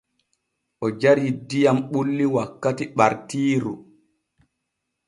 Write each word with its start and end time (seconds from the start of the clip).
O 0.85 0.87
jarii 1.01 1.33
diyam 1.49 1.79
bulli 1.93 2.25
wakkati 2.35 2.85
ɓartiiru. 2.97 3.73